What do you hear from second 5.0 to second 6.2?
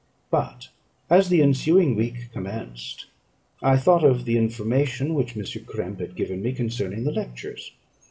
which M. Krempe had